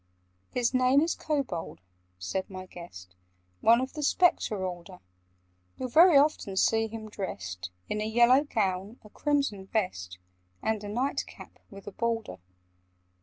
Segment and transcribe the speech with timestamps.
[0.49, 1.79] "His name is Kobold,"
[2.17, 3.13] said my guest:
[3.59, 4.97] "One of the Spectre order:
[5.77, 10.17] You'll very often see him dressed In a yellow gown, a crimson vest,
[10.63, 12.37] And a night cap with a border.